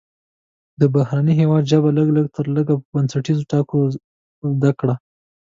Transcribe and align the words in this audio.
د 0.79 0.81
بهرني 0.95 1.33
هیواد 1.41 1.63
ژبه 1.71 1.89
لږ 2.17 2.25
تر 2.35 2.45
لږه 2.55 2.73
په 2.81 2.85
بنسټیزو 2.93 3.47
ټکو 3.51 3.77
زده 4.53 4.71
کړه. 4.79 4.95